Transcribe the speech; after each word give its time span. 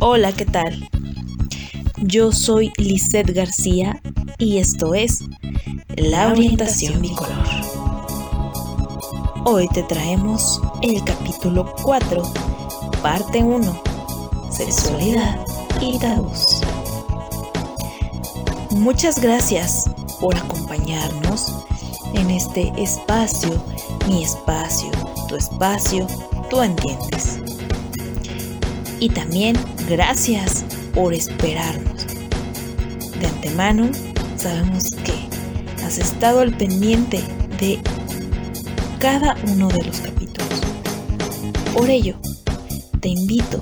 Hola, 0.00 0.30
¿qué 0.30 0.44
tal? 0.44 0.88
Yo 1.96 2.30
soy 2.30 2.72
Lisette 2.76 3.34
García 3.34 4.00
y 4.38 4.58
esto 4.58 4.94
es 4.94 5.24
La 5.96 6.28
Orientación 6.28 7.02
Bicolor. 7.02 7.34
Hoy 9.44 9.66
te 9.74 9.82
traemos 9.82 10.62
el 10.82 11.02
capítulo 11.02 11.74
4, 11.82 12.22
parte 13.02 13.42
1, 13.42 13.82
Sexualidad 14.52 15.44
y 15.80 15.98
tabús. 15.98 16.60
Muchas 18.70 19.20
gracias 19.20 19.90
por 20.20 20.36
acompañarnos 20.36 21.52
en 22.14 22.30
este 22.30 22.72
espacio, 22.76 23.50
mi 24.06 24.22
espacio, 24.22 24.90
tu 25.28 25.34
espacio, 25.34 26.06
tú 26.48 26.62
entiendes. 26.62 27.40
Y 29.00 29.08
también 29.10 29.56
gracias 29.88 30.64
por 30.94 31.14
esperarnos. 31.14 32.06
De 33.18 33.26
antemano, 33.26 33.90
sabemos 34.36 34.90
que 34.90 35.84
has 35.84 35.98
estado 35.98 36.40
al 36.40 36.54
pendiente 36.56 37.22
de 37.58 37.80
cada 38.98 39.36
uno 39.50 39.68
de 39.68 39.84
los 39.84 40.00
capítulos. 40.00 40.60
Por 41.74 41.88
ello, 41.88 42.16
te 43.00 43.08
invito 43.08 43.60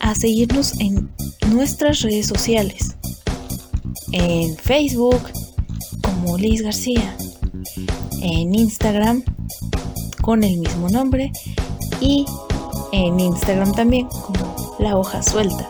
a 0.00 0.14
seguirnos 0.14 0.78
en 0.80 1.08
nuestras 1.48 2.00
redes 2.00 2.26
sociales. 2.26 2.96
En 4.12 4.56
Facebook 4.56 5.22
como 6.02 6.36
Liz 6.38 6.62
García. 6.62 7.16
En 8.20 8.54
Instagram 8.54 9.22
con 10.22 10.42
el 10.42 10.58
mismo 10.58 10.88
nombre. 10.88 11.30
Y 12.00 12.26
en 12.92 13.20
Instagram 13.20 13.72
también 13.72 14.06
como 14.08 14.53
La 14.78 14.96
Hoja 14.96 15.22
Suelta. 15.22 15.68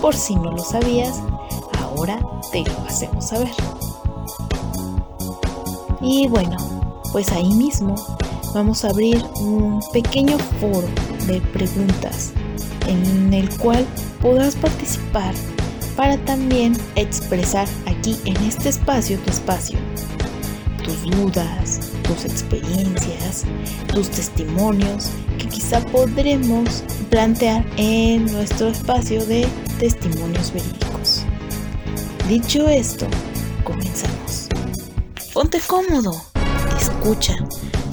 Por 0.00 0.14
si 0.14 0.36
no 0.36 0.50
lo 0.50 0.58
sabías, 0.58 1.20
ahora 1.80 2.18
te 2.52 2.62
lo 2.62 2.78
hacemos 2.86 3.28
saber. 3.28 3.50
Y 6.00 6.28
bueno, 6.28 6.56
pues 7.12 7.32
ahí 7.32 7.54
mismo 7.54 7.94
vamos 8.52 8.84
a 8.84 8.90
abrir 8.90 9.24
un 9.40 9.80
pequeño 9.92 10.38
foro 10.60 10.86
de 11.26 11.40
preguntas 11.40 12.32
en 12.86 13.32
el 13.32 13.48
cual 13.58 13.86
podrás 14.20 14.56
participar 14.56 15.34
para 15.96 16.18
también 16.18 16.76
expresar 16.96 17.66
aquí 17.86 18.18
en 18.24 18.36
este 18.38 18.68
espacio 18.68 19.18
tu 19.20 19.30
espacio, 19.30 19.78
tus 20.84 21.02
dudas, 21.10 21.80
tus 22.02 22.24
experiencias, 22.24 23.44
tus 23.92 24.08
testimonios 24.10 25.08
que 25.38 25.48
quizá 25.48 25.80
podremos 25.86 26.84
plantear 27.10 27.64
en 27.76 28.26
nuestro 28.26 28.68
espacio 28.68 29.24
de 29.26 29.46
testimonios 29.78 30.52
verídicos. 30.52 31.24
Dicho 32.28 32.68
esto, 32.68 33.06
comenzamos. 33.64 34.48
Ponte 35.32 35.60
cómodo, 35.66 36.14
escucha, 36.78 37.36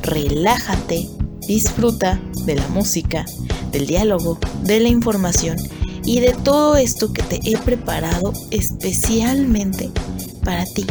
relájate, 0.03 1.09
disfruta 1.47 2.21
de 2.45 2.55
la 2.55 2.67
música, 2.69 3.25
del 3.71 3.87
diálogo, 3.87 4.37
de 4.63 4.79
la 4.79 4.89
información 4.89 5.57
y 6.03 6.19
de 6.19 6.33
todo 6.33 6.75
esto 6.75 7.13
que 7.13 7.23
te 7.23 7.39
he 7.43 7.57
preparado 7.57 8.33
especialmente 8.51 9.89
para 10.43 10.65
ti. 10.65 10.85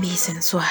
Bisensual. 0.00 0.66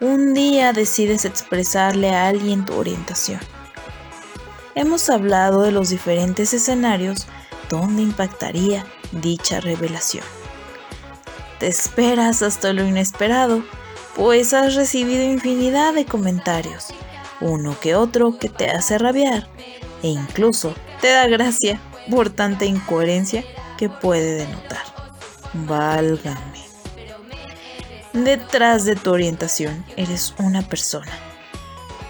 Un 0.00 0.34
día 0.34 0.72
decides 0.72 1.24
expresarle 1.24 2.10
a 2.10 2.28
alguien 2.28 2.64
tu 2.64 2.74
orientación. 2.74 3.40
Hemos 4.74 5.08
hablado 5.08 5.62
de 5.62 5.72
los 5.72 5.90
diferentes 5.90 6.52
escenarios 6.52 7.26
donde 7.68 8.02
impactaría 8.02 8.84
dicha 9.12 9.60
revelación. 9.60 10.24
Te 11.58 11.68
esperas 11.68 12.42
hasta 12.42 12.72
lo 12.72 12.84
inesperado 12.84 13.62
pues 14.14 14.54
has 14.54 14.74
recibido 14.74 15.24
infinidad 15.24 15.92
de 15.92 16.06
comentarios, 16.06 16.88
uno 17.40 17.76
que 17.80 17.96
otro 17.96 18.38
que 18.38 18.48
te 18.48 18.70
hace 18.70 18.96
rabiar 18.98 19.48
e 20.02 20.08
incluso 20.08 20.74
te 21.00 21.08
da 21.08 21.26
gracia 21.26 21.80
por 22.10 22.30
tanta 22.30 22.64
incoherencia 22.64 23.44
que 23.76 23.88
puede 23.88 24.34
denotar. 24.36 24.84
Válgame. 25.52 26.53
Detrás 28.14 28.86
de 28.86 28.96
tu 28.96 29.12
orientación 29.12 29.84
eres 29.96 30.34
una 30.38 30.62
persona. 30.62 31.12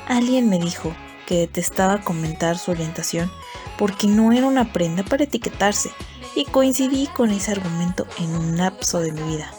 Alguien 0.07 0.49
me 0.49 0.59
dijo 0.59 0.95
que 1.27 1.39
detestaba 1.39 2.03
comentar 2.03 2.59
su 2.59 2.71
orientación 2.71 3.31
porque 3.79 4.07
no 4.07 4.33
era 4.33 4.47
una 4.47 4.73
prenda 4.73 5.03
para 5.03 5.25
etiquetarse 5.25 5.91
y 6.37 6.45
coincidí 6.45 7.09
con 7.09 7.31
ese 7.31 7.53
argumento 7.53 8.07
en 8.19 8.37
un 8.37 8.57
lapso 8.57 9.01
de 9.01 9.11
mi 9.13 9.23
vida 9.23 9.51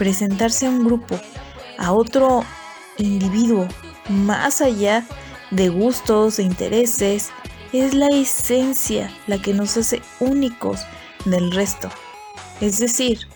presentarse 0.00 0.64
a 0.64 0.70
un 0.70 0.82
grupo, 0.82 1.20
a 1.76 1.92
otro 1.92 2.42
individuo, 2.96 3.68
más 4.08 4.62
allá 4.62 5.04
de 5.50 5.68
gustos, 5.68 6.38
e 6.38 6.42
intereses, 6.42 7.28
es 7.74 7.92
la 7.92 8.06
esencia 8.06 9.12
la 9.26 9.36
que 9.42 9.52
nos 9.52 9.76
hace 9.76 10.00
únicos 10.18 10.80
del 11.26 11.52
resto. 11.52 11.90
Es 12.62 12.78
decir, 12.78 13.28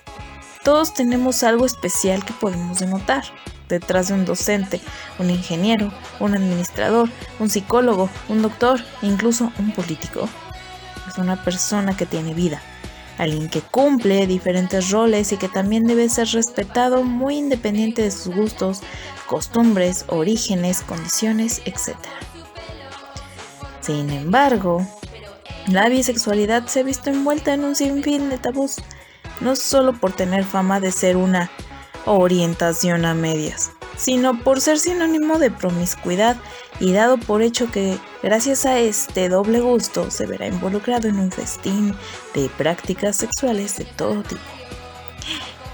todos 0.64 0.94
tenemos 0.94 1.42
algo 1.42 1.66
especial 1.66 2.24
que 2.24 2.32
podemos 2.32 2.78
denotar 2.78 3.24
detrás 3.68 4.08
de 4.08 4.14
un 4.14 4.24
docente, 4.24 4.80
un 5.18 5.30
ingeniero, 5.30 5.92
un 6.20 6.34
administrador, 6.34 7.10
un 7.38 7.50
psicólogo, 7.50 8.08
un 8.28 8.42
doctor 8.42 8.80
incluso 9.02 9.52
un 9.58 9.72
político. 9.72 10.28
Es 11.08 11.18
una 11.18 11.42
persona 11.44 11.96
que 11.96 12.06
tiene 12.06 12.32
vida, 12.32 12.62
alguien 13.18 13.48
que 13.48 13.60
cumple 13.60 14.26
diferentes 14.26 14.90
roles 14.90 15.32
y 15.32 15.36
que 15.36 15.48
también 15.48 15.84
debe 15.84 16.08
ser 16.08 16.28
respetado 16.28 17.04
muy 17.04 17.36
independiente 17.36 18.02
de 18.02 18.10
sus 18.10 18.34
gustos, 18.34 18.80
costumbres, 19.26 20.06
orígenes, 20.08 20.80
condiciones, 20.80 21.60
etc. 21.66 21.96
Sin 23.80 24.08
embargo, 24.10 24.86
la 25.68 25.88
bisexualidad 25.90 26.66
se 26.66 26.80
ha 26.80 26.82
visto 26.84 27.10
envuelta 27.10 27.52
en 27.52 27.64
un 27.64 27.76
sinfín 27.76 28.30
de 28.30 28.38
tabús, 28.38 28.76
no 29.40 29.56
solo 29.56 29.92
por 29.92 30.12
tener 30.12 30.44
fama 30.44 30.80
de 30.80 30.92
ser 30.92 31.16
una 31.16 31.50
orientación 32.06 33.04
a 33.04 33.14
medias, 33.14 33.72
sino 33.96 34.38
por 34.40 34.60
ser 34.60 34.78
sinónimo 34.78 35.38
de 35.38 35.50
promiscuidad 35.50 36.36
y 36.80 36.92
dado 36.92 37.18
por 37.18 37.42
hecho 37.42 37.70
que 37.70 37.98
gracias 38.22 38.66
a 38.66 38.78
este 38.78 39.28
doble 39.28 39.60
gusto 39.60 40.10
se 40.10 40.26
verá 40.26 40.46
involucrado 40.46 41.08
en 41.08 41.18
un 41.18 41.30
festín 41.30 41.96
de 42.34 42.48
prácticas 42.48 43.16
sexuales 43.16 43.76
de 43.76 43.84
todo 43.84 44.22
tipo. 44.22 44.42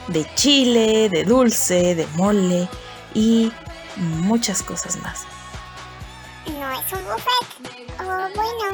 De 0.09 0.27
chile, 0.35 1.09
de 1.09 1.25
dulce, 1.25 1.95
de 1.95 2.07
mole 2.15 2.69
y 3.15 3.53
muchas 3.97 4.63
cosas 4.63 4.97
más. 5.03 5.25
No 6.47 6.71
es 6.73 6.93
un 6.93 7.05
buffet, 7.05 8.01
o 8.01 8.05
bueno, 8.05 8.71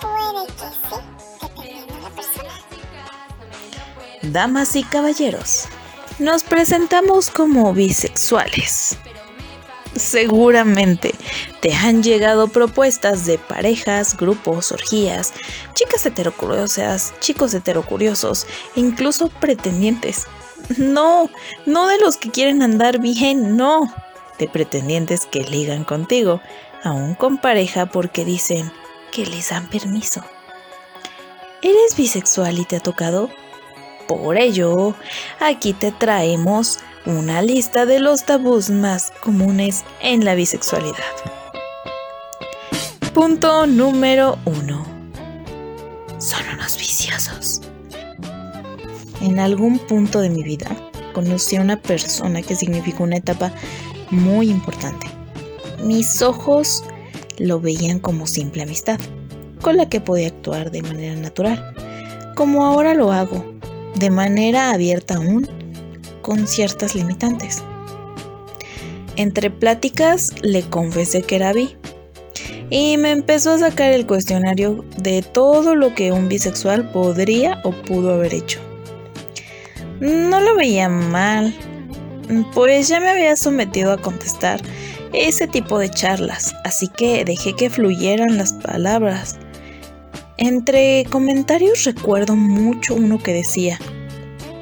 puede 0.00 0.46
que 0.46 1.15
Damas 4.32 4.74
y 4.74 4.82
caballeros, 4.82 5.66
nos 6.18 6.42
presentamos 6.42 7.30
como 7.30 7.72
bisexuales. 7.72 8.98
Seguramente 9.94 11.14
te 11.60 11.72
han 11.72 12.02
llegado 12.02 12.48
propuestas 12.48 13.24
de 13.24 13.38
parejas, 13.38 14.16
grupos, 14.16 14.72
orgías, 14.72 15.32
chicas 15.74 16.04
heterocuriosas, 16.04 17.14
chicos 17.20 17.54
heterocuriosos 17.54 18.46
e 18.74 18.80
incluso 18.80 19.28
pretendientes. 19.28 20.26
No, 20.76 21.30
no 21.64 21.86
de 21.86 21.98
los 21.98 22.16
que 22.16 22.30
quieren 22.30 22.62
andar 22.62 22.98
bien, 22.98 23.56
no. 23.56 23.94
De 24.38 24.48
pretendientes 24.48 25.24
que 25.26 25.44
ligan 25.44 25.84
contigo, 25.84 26.40
aún 26.82 27.14
con 27.14 27.38
pareja 27.38 27.86
porque 27.86 28.24
dicen 28.24 28.72
que 29.12 29.24
les 29.24 29.50
dan 29.50 29.70
permiso. 29.70 30.24
¿Eres 31.62 31.96
bisexual 31.96 32.58
y 32.58 32.64
te 32.64 32.76
ha 32.76 32.80
tocado? 32.80 33.30
Por 34.06 34.38
ello, 34.38 34.94
aquí 35.40 35.72
te 35.72 35.90
traemos 35.90 36.78
una 37.06 37.42
lista 37.42 37.86
de 37.86 37.98
los 37.98 38.24
tabús 38.24 38.70
más 38.70 39.12
comunes 39.20 39.84
en 40.00 40.24
la 40.24 40.36
bisexualidad. 40.36 40.94
Punto 43.12 43.66
número 43.66 44.38
1. 44.44 44.86
Son 46.18 46.40
unos 46.54 46.78
viciosos. 46.78 47.62
En 49.22 49.40
algún 49.40 49.78
punto 49.80 50.20
de 50.20 50.30
mi 50.30 50.44
vida 50.44 50.68
conocí 51.12 51.56
a 51.56 51.62
una 51.62 51.80
persona 51.80 52.42
que 52.42 52.54
significó 52.54 53.02
una 53.02 53.16
etapa 53.16 53.50
muy 54.10 54.50
importante. 54.50 55.08
Mis 55.82 56.22
ojos 56.22 56.84
lo 57.38 57.60
veían 57.60 57.98
como 57.98 58.28
simple 58.28 58.62
amistad, 58.62 59.00
con 59.62 59.76
la 59.76 59.88
que 59.88 60.00
podía 60.00 60.28
actuar 60.28 60.70
de 60.70 60.82
manera 60.82 61.16
natural, 61.16 61.74
como 62.36 62.64
ahora 62.64 62.94
lo 62.94 63.10
hago 63.12 63.55
de 63.96 64.10
manera 64.10 64.70
abierta 64.70 65.16
aún, 65.16 65.48
con 66.22 66.46
ciertas 66.46 66.94
limitantes. 66.94 67.62
Entre 69.16 69.50
pláticas 69.50 70.34
le 70.42 70.62
confesé 70.62 71.22
que 71.22 71.36
era 71.36 71.52
bi 71.52 71.76
y 72.68 72.96
me 72.96 73.12
empezó 73.12 73.52
a 73.52 73.58
sacar 73.58 73.92
el 73.92 74.06
cuestionario 74.06 74.84
de 74.98 75.22
todo 75.22 75.74
lo 75.74 75.94
que 75.94 76.12
un 76.12 76.28
bisexual 76.28 76.90
podría 76.90 77.60
o 77.64 77.70
pudo 77.70 78.12
haber 78.12 78.34
hecho. 78.34 78.60
No 80.00 80.40
lo 80.40 80.56
veía 80.56 80.88
mal, 80.88 81.54
pues 82.52 82.88
ya 82.88 83.00
me 83.00 83.08
había 83.08 83.36
sometido 83.36 83.92
a 83.92 84.02
contestar 84.02 84.60
ese 85.12 85.46
tipo 85.46 85.78
de 85.78 85.88
charlas, 85.88 86.54
así 86.64 86.88
que 86.88 87.24
dejé 87.24 87.54
que 87.54 87.70
fluyeran 87.70 88.36
las 88.36 88.52
palabras. 88.52 89.38
Entre 90.38 91.06
comentarios 91.10 91.84
recuerdo 91.84 92.36
mucho 92.36 92.94
uno 92.94 93.18
que 93.18 93.32
decía, 93.32 93.78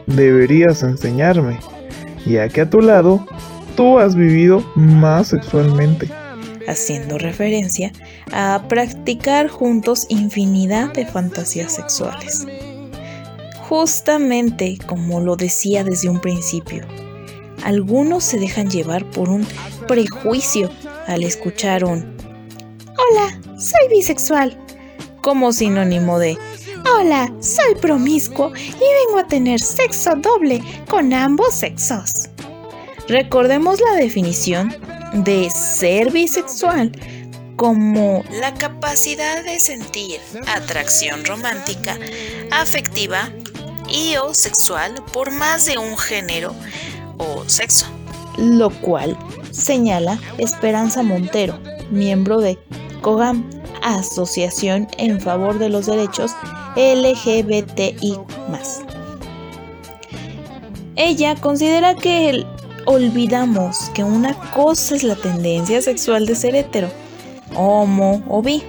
Deberías 0.07 0.83
enseñarme, 0.83 1.59
ya 2.27 2.49
que 2.49 2.61
a 2.61 2.71
tu 2.71 2.81
lado 2.81 3.27
tú 3.77 3.99
has 3.99 4.15
vivido 4.15 4.65
más 4.77 5.29
sexualmente 5.29 6.09
haciendo 6.67 7.19
referencia 7.19 7.93
a 8.33 8.65
practicar 8.69 9.49
juntos 9.49 10.07
infinidad 10.09 10.93
de 10.93 11.07
fantasías 11.07 11.75
sexuales. 11.75 12.47
Justamente 13.69 14.79
como 14.87 15.21
lo 15.21 15.37
decía 15.37 15.85
desde 15.85 16.09
un 16.09 16.21
principio, 16.21 16.85
algunos 17.65 18.25
se 18.25 18.39
dejan 18.39 18.71
llevar 18.71 19.09
por 19.11 19.29
un 19.29 19.47
prejuicio 19.89 20.71
al 21.07 21.23
escuchar 21.23 21.85
un 21.85 22.15
Hola, 22.97 23.41
soy 23.59 23.89
bisexual, 23.91 24.57
como 25.25 25.55
sinónimo 25.55 26.19
de 26.19 26.37
Hola, 26.95 27.33
soy 27.41 27.75
promiscuo 27.81 28.53
y 28.55 29.07
vengo 29.07 29.19
a 29.19 29.27
tener 29.27 29.59
sexo 29.59 30.17
doble 30.17 30.63
con 30.87 31.15
ambos 31.15 31.55
sexos. 31.55 32.29
Recordemos 33.09 33.81
la 33.81 33.97
definición 33.97 34.77
de 35.15 35.49
ser 35.49 36.13
bisexual 36.13 36.93
como 37.57 38.23
la 38.39 38.53
capacidad 38.53 39.43
de 39.43 39.59
sentir 39.61 40.21
atracción 40.47 41.25
romántica, 41.25 41.99
afectiva 42.51 43.31
y 43.89 44.17
o 44.17 44.35
sexual 44.35 45.03
por 45.15 45.31
más 45.31 45.65
de 45.65 45.79
un 45.79 45.97
género 45.97 46.55
o 47.17 47.49
sexo. 47.49 47.87
Lo 48.37 48.69
cual 48.69 49.17
señala 49.53 50.19
Esperanza 50.37 51.03
Montero, 51.03 51.59
miembro 51.91 52.43
de 52.43 52.59
COGAM, 53.01 53.64
Asociación 53.85 54.89
en 54.97 55.21
favor 55.21 55.59
de 55.59 55.69
los 55.69 55.85
derechos 55.85 56.33
LGBTI. 56.75 58.19
Ella 60.97 61.35
considera 61.37 61.95
que 61.95 62.47
olvidamos 62.87 63.91
que 63.95 64.03
una 64.03 64.35
cosa 64.53 64.97
es 64.97 65.03
la 65.03 65.17
tendencia 65.17 65.83
sexual 65.83 66.25
de 66.25 66.35
ser 66.35 66.55
hetero, 66.55 66.89
homo 67.55 68.23
o 68.27 68.41
bi, 68.41 68.63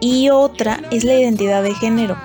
y 0.00 0.30
otra 0.30 0.80
es 0.90 1.04
la 1.04 1.14
identidad 1.14 1.62
de 1.62 1.74
género, 1.74 2.16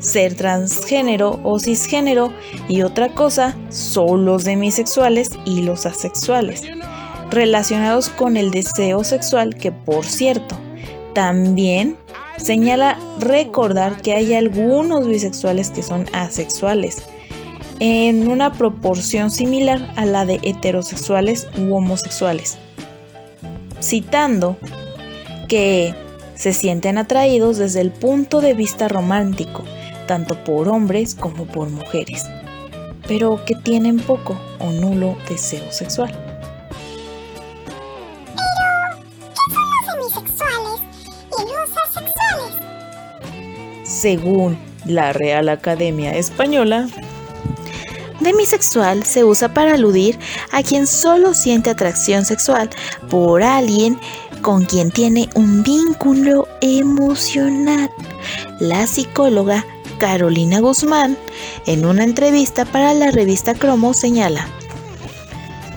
ser 0.00 0.34
transgénero 0.34 1.40
o 1.44 1.58
cisgénero, 1.58 2.30
y 2.68 2.82
otra 2.82 3.08
cosa 3.08 3.56
son 3.70 4.26
los 4.26 4.44
demisexuales 4.44 5.30
y 5.46 5.62
los 5.62 5.86
asexuales, 5.86 6.62
relacionados 7.30 8.10
con 8.10 8.36
el 8.36 8.50
deseo 8.50 9.02
sexual 9.02 9.54
que, 9.54 9.72
por 9.72 10.04
cierto, 10.04 10.58
también 11.18 11.96
señala 12.36 12.96
recordar 13.18 14.00
que 14.00 14.12
hay 14.12 14.34
algunos 14.34 15.08
bisexuales 15.08 15.70
que 15.70 15.82
son 15.82 16.06
asexuales 16.12 17.02
en 17.80 18.28
una 18.28 18.52
proporción 18.52 19.32
similar 19.32 19.92
a 19.96 20.06
la 20.06 20.24
de 20.24 20.38
heterosexuales 20.44 21.48
u 21.58 21.74
homosexuales, 21.74 22.58
citando 23.82 24.58
que 25.48 25.92
se 26.36 26.52
sienten 26.52 26.98
atraídos 26.98 27.58
desde 27.58 27.80
el 27.80 27.90
punto 27.90 28.40
de 28.40 28.54
vista 28.54 28.86
romántico, 28.86 29.64
tanto 30.06 30.44
por 30.44 30.68
hombres 30.68 31.16
como 31.16 31.46
por 31.46 31.68
mujeres, 31.68 32.26
pero 33.08 33.44
que 33.44 33.56
tienen 33.56 33.98
poco 33.98 34.40
o 34.60 34.70
nulo 34.70 35.16
deseo 35.28 35.72
sexual. 35.72 36.27
Según 43.98 44.56
la 44.84 45.12
Real 45.12 45.48
Academia 45.48 46.14
Española, 46.14 46.88
demisexual 48.20 49.04
se 49.04 49.24
usa 49.24 49.52
para 49.52 49.74
aludir 49.74 50.16
a 50.52 50.62
quien 50.62 50.86
solo 50.86 51.34
siente 51.34 51.68
atracción 51.68 52.24
sexual 52.24 52.70
por 53.10 53.42
alguien 53.42 53.98
con 54.40 54.66
quien 54.66 54.92
tiene 54.92 55.28
un 55.34 55.64
vínculo 55.64 56.46
emocional. 56.60 57.90
La 58.60 58.86
psicóloga 58.86 59.66
Carolina 59.98 60.60
Guzmán, 60.60 61.18
en 61.66 61.84
una 61.84 62.04
entrevista 62.04 62.66
para 62.66 62.94
la 62.94 63.10
revista 63.10 63.54
Cromo, 63.54 63.94
señala. 63.94 64.46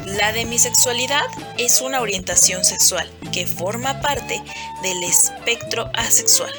La 0.06 0.32
demisexualidad 0.32 1.26
es 1.58 1.82
una 1.82 2.02
orientación 2.02 2.64
sexual 2.66 3.10
que 3.32 3.48
forma 3.48 4.00
parte 4.00 4.44
del 4.84 5.02
espectro 5.06 5.90
asexual. 5.96 6.52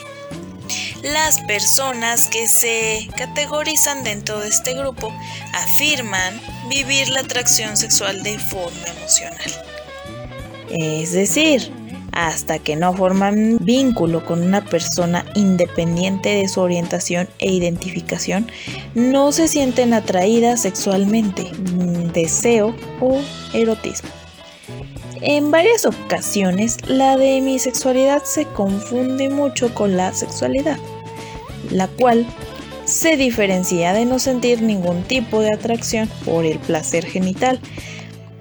Las 1.03 1.41
personas 1.41 2.29
que 2.29 2.47
se 2.47 3.09
categorizan 3.17 4.05
dentro 4.05 4.39
de 4.39 4.49
este 4.49 4.75
grupo 4.75 5.13
afirman 5.53 6.41
vivir 6.69 7.09
la 7.09 7.21
atracción 7.21 7.77
sexual 7.77 8.23
de 8.23 8.39
forma 8.39 8.87
emocional. 8.97 9.51
Es 10.71 11.13
decir, 11.13 11.73
hasta 12.13 12.61
que 12.61 12.77
no 12.77 12.95
forman 12.95 13.59
vínculo 13.61 14.25
con 14.25 14.43
una 14.43 14.65
persona 14.65 15.27
independiente 15.35 16.29
de 16.29 16.47
su 16.47 16.61
orientación 16.61 17.29
e 17.41 17.51
identificación, 17.51 18.51
no 18.95 19.33
se 19.33 19.49
sienten 19.49 19.95
atraídas 19.95 20.63
sexualmente, 20.63 21.51
deseo 22.13 22.77
o 23.01 23.21
erotismo. 23.55 24.11
En 25.25 25.51
varias 25.51 25.85
ocasiones 25.85 26.79
la 26.89 27.17
demisexualidad 27.17 28.25
se 28.25 28.45
confunde 28.45 29.29
mucho 29.29 29.73
con 29.73 29.97
la 29.97 30.13
sexualidad, 30.13 30.79
la 31.71 31.89
cual 31.89 32.27
se 32.85 33.17
diferencia 33.17 33.93
de 33.93 34.05
no 34.05 34.19
sentir 34.19 34.63
ningún 34.63 35.03
tipo 35.05 35.41
de 35.41 35.53
atracción 35.53 36.09
por 36.25 36.45
el 36.45 36.59
placer 36.59 37.07
genital, 37.07 37.61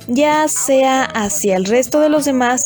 ya 0.08 0.48
sea 0.48 1.04
hacia 1.04 1.56
el 1.56 1.66
resto 1.66 2.00
de 2.00 2.10
los 2.10 2.25
demás 2.25 2.63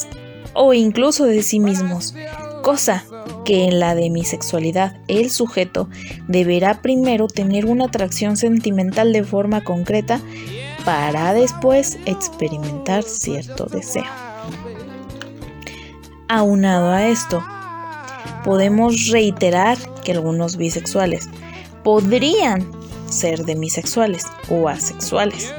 o 0.54 0.74
incluso 0.74 1.26
de 1.26 1.44
sí 1.44 1.60
mismos, 1.60 2.16
cosa 2.64 3.06
que 3.44 3.66
en 3.66 3.80
la 3.80 3.94
demisexualidad 3.94 4.98
el 5.08 5.30
sujeto 5.30 5.90
deberá 6.28 6.82
primero 6.82 7.28
tener 7.28 7.66
una 7.66 7.86
atracción 7.86 8.38
sentimental 8.38 9.14
de 9.14 9.24
forma 9.24 9.64
concreta 9.64 10.20
para 10.84 11.34
después 11.34 12.00
experimentar 12.06 13.04
cierto 13.04 13.66
deseo. 13.66 14.06
Aunado 16.28 16.90
a 16.90 17.08
esto, 17.08 17.44
podemos 18.44 19.10
reiterar 19.10 19.78
que 20.06 20.14
algunos 20.14 20.56
bisexuales 20.56 21.28
podrían 21.84 22.66
ser 23.10 23.44
demisexuales 23.44 24.26
o 24.50 24.70
asexuales, 24.70 25.54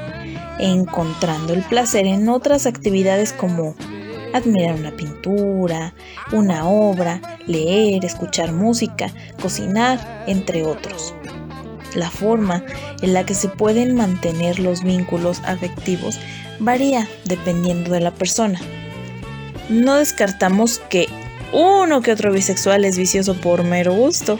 encontrando 0.57 1.53
el 1.53 1.61
placer 1.61 2.07
en 2.07 2.27
otras 2.29 2.65
actividades 2.65 3.31
como 3.31 3.75
admirar 4.33 4.73
una 4.73 4.95
pintura, 4.95 5.93
una 6.31 6.67
obra, 6.67 7.21
leer, 7.45 8.03
escuchar 8.03 8.51
música, 8.51 9.11
cocinar, 9.39 10.25
entre 10.25 10.65
otros 10.65 11.13
la 11.97 12.09
forma 12.09 12.63
en 13.01 13.13
la 13.13 13.25
que 13.25 13.33
se 13.33 13.49
pueden 13.49 13.95
mantener 13.95 14.59
los 14.59 14.83
vínculos 14.83 15.41
afectivos 15.45 16.19
varía 16.59 17.07
dependiendo 17.25 17.91
de 17.91 18.01
la 18.01 18.11
persona. 18.11 18.59
No 19.69 19.95
descartamos 19.95 20.79
que 20.89 21.06
uno 21.51 22.01
que 22.01 22.11
otro 22.11 22.31
bisexual 22.31 22.85
es 22.85 22.97
vicioso 22.97 23.35
por 23.35 23.63
mero 23.63 23.93
gusto, 23.93 24.39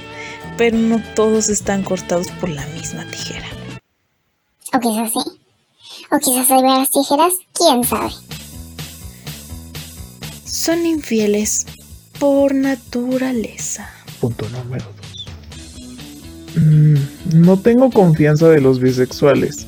pero 0.57 0.77
no 0.77 1.01
todos 1.15 1.49
están 1.49 1.83
cortados 1.83 2.27
por 2.39 2.49
la 2.49 2.65
misma 2.67 3.05
tijera. 3.09 3.47
O 4.73 4.79
quizás 4.79 5.11
sí. 5.11 5.19
O 6.11 6.19
quizás 6.19 6.51
hay 6.51 6.63
varias 6.63 6.91
tijeras, 6.91 7.33
quién 7.53 7.83
sabe. 7.83 8.11
Son 10.45 10.85
infieles 10.85 11.65
por 12.19 12.53
naturaleza. 12.53 13.89
Punto 14.19 14.49
número 14.49 14.85
Mm, 16.57 16.95
no 17.35 17.57
tengo 17.59 17.91
confianza 17.91 18.49
de 18.49 18.61
los 18.61 18.79
bisexuales. 18.79 19.67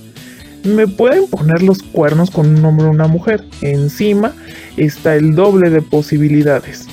Me 0.64 0.88
pueden 0.88 1.28
poner 1.28 1.62
los 1.62 1.84
cuernos 1.84 2.32
con 2.32 2.48
un 2.48 2.66
hombre 2.66 2.88
o 2.88 2.90
una 2.90 3.08
mujer. 3.08 3.46
Encima 3.62 4.34
está 4.76 5.16
el 5.16 5.36
doble 5.36 5.70
de 5.70 5.82
posibilidades. 5.82 6.88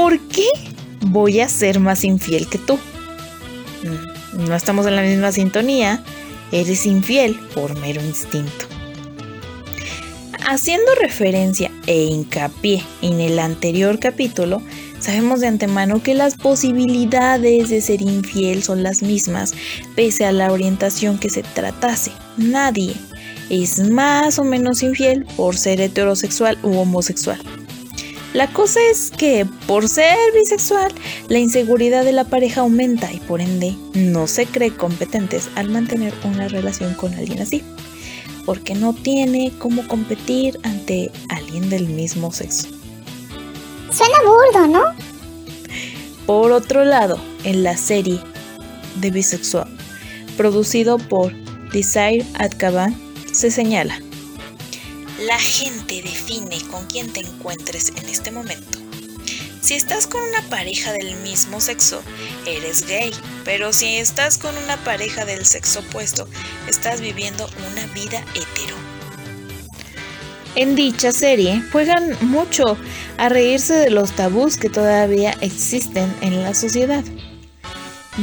¿Por 0.00 0.18
qué 0.18 0.48
voy 1.02 1.40
a 1.40 1.48
ser 1.50 1.78
más 1.78 2.04
infiel 2.04 2.48
que 2.48 2.56
tú? 2.56 2.78
Mm, 3.82 4.48
no 4.48 4.56
estamos 4.56 4.86
en 4.86 4.96
la 4.96 5.02
misma 5.02 5.30
sintonía. 5.30 6.02
Eres 6.52 6.86
infiel 6.86 7.38
por 7.54 7.78
mero 7.78 8.02
instinto. 8.02 8.64
haciendo 10.48 10.90
referencia 11.02 11.70
e 11.86 12.04
hincapié 12.04 12.82
en 13.02 13.20
el 13.20 13.38
anterior 13.38 13.98
capítulo, 13.98 14.62
sabemos 15.00 15.40
de 15.40 15.48
antemano 15.48 16.02
que 16.02 16.14
las 16.14 16.34
posibilidades 16.34 17.68
de 17.68 17.82
ser 17.82 18.00
infiel 18.00 18.62
son 18.62 18.82
las 18.82 19.02
mismas, 19.02 19.52
pese 19.96 20.24
a 20.24 20.32
la 20.32 20.50
orientación 20.50 21.18
que 21.18 21.28
se 21.28 21.42
tratase. 21.42 22.10
Nadie 22.38 22.94
es 23.50 23.90
más 23.90 24.38
o 24.38 24.44
menos 24.44 24.82
infiel 24.82 25.26
por 25.36 25.58
ser 25.58 25.78
heterosexual 25.82 26.58
u 26.62 26.78
homosexual. 26.78 27.38
La 28.32 28.46
cosa 28.46 28.78
es 28.92 29.10
que 29.10 29.44
por 29.66 29.88
ser 29.88 30.16
bisexual, 30.32 30.92
la 31.28 31.38
inseguridad 31.38 32.04
de 32.04 32.12
la 32.12 32.24
pareja 32.24 32.60
aumenta 32.60 33.12
y 33.12 33.18
por 33.18 33.40
ende 33.40 33.74
no 33.94 34.28
se 34.28 34.46
cree 34.46 34.70
competentes 34.70 35.48
al 35.56 35.68
mantener 35.68 36.14
una 36.22 36.46
relación 36.46 36.94
con 36.94 37.12
alguien 37.14 37.40
así, 37.40 37.64
porque 38.46 38.74
no 38.76 38.92
tiene 38.92 39.52
cómo 39.58 39.86
competir 39.88 40.60
ante 40.62 41.10
alguien 41.28 41.70
del 41.70 41.88
mismo 41.88 42.30
sexo. 42.30 42.68
Suena 43.90 44.16
burdo, 44.24 44.66
¿no? 44.68 44.82
Por 46.24 46.52
otro 46.52 46.84
lado, 46.84 47.20
en 47.42 47.64
la 47.64 47.76
serie 47.76 48.20
de 49.00 49.10
bisexual, 49.10 49.76
producido 50.36 50.98
por 50.98 51.32
Desire 51.72 52.24
at 52.34 52.52
se 53.32 53.50
señala 53.50 54.00
la 55.20 55.38
gente 55.38 56.00
define 56.02 56.62
con 56.70 56.86
quién 56.86 57.12
te 57.12 57.20
encuentres 57.20 57.92
en 57.96 58.08
este 58.08 58.30
momento. 58.30 58.78
Si 59.60 59.74
estás 59.74 60.06
con 60.06 60.22
una 60.22 60.40
pareja 60.48 60.92
del 60.92 61.16
mismo 61.16 61.60
sexo, 61.60 62.02
eres 62.46 62.86
gay, 62.86 63.12
pero 63.44 63.74
si 63.74 63.96
estás 63.96 64.38
con 64.38 64.56
una 64.56 64.78
pareja 64.78 65.26
del 65.26 65.44
sexo 65.44 65.80
opuesto, 65.80 66.26
estás 66.66 67.02
viviendo 67.02 67.46
una 67.70 67.86
vida 67.92 68.24
hetero. 68.30 68.74
En 70.54 70.74
dicha 70.74 71.12
serie 71.12 71.62
juegan 71.70 72.16
mucho 72.22 72.78
a 73.18 73.28
reírse 73.28 73.74
de 73.74 73.90
los 73.90 74.12
tabús 74.12 74.56
que 74.56 74.70
todavía 74.70 75.36
existen 75.42 76.12
en 76.22 76.42
la 76.42 76.54
sociedad. 76.54 77.04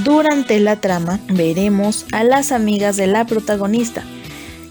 Durante 0.04 0.60
la 0.60 0.82
trama 0.82 1.20
veremos 1.28 2.06
a 2.12 2.24
las 2.24 2.52
amigas 2.52 2.98
de 2.98 3.08
la 3.08 3.26
protagonista, 3.26 4.04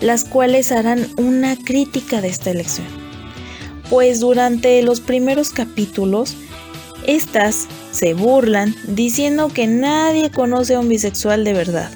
las 0.01 0.25
cuales 0.25 0.73
harán 0.73 1.09
una 1.17 1.57
crítica 1.57 2.21
de 2.21 2.29
esta 2.29 2.51
elección. 2.51 2.87
Pues 3.91 4.21
durante 4.21 4.83
los 4.83 5.01
primeros 5.01 5.51
capítulos, 5.51 6.35
estas 7.07 7.67
se 7.93 8.15
burlan 8.15 8.75
diciendo 8.89 9.49
que 9.49 9.67
nadie 9.67 10.31
conoce 10.31 10.75
a 10.75 10.81
un 10.81 10.89
bisexual 10.89 11.45
de 11.45 11.53
verdad. 11.53 11.91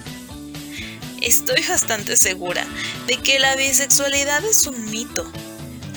Estoy 1.21 1.63
bastante 1.69 2.17
segura 2.17 2.65
de 3.07 3.17
que 3.17 3.39
la 3.39 3.57
bisexualidad 3.57 4.45
es 4.45 4.67
un 4.67 4.91
mito. 4.91 5.31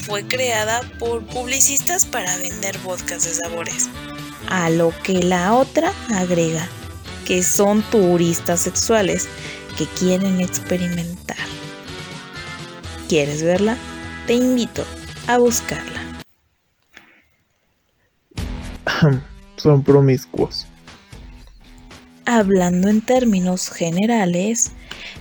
Fue 0.06 0.28
creada 0.28 0.82
por 1.00 1.26
publicistas 1.26 2.06
para 2.06 2.36
vender 2.38 2.78
vodkas 2.80 3.24
de 3.24 3.34
sabores. 3.34 3.88
A 4.50 4.70
lo 4.70 4.94
que 5.04 5.24
la 5.24 5.54
otra 5.54 5.94
agrega 6.10 6.68
que 7.26 7.44
son 7.44 7.82
turistas 7.84 8.62
sexuales 8.62 9.28
que 9.78 9.86
quieren 9.86 10.42
experimentar. 10.42 11.33
¿Quieres 13.14 13.44
verla? 13.44 13.78
Te 14.26 14.34
invito 14.34 14.84
a 15.28 15.38
buscarla. 15.38 16.02
Son 19.56 19.84
promiscuos. 19.84 20.66
Hablando 22.26 22.90
en 22.90 23.02
términos 23.02 23.70
generales, 23.70 24.72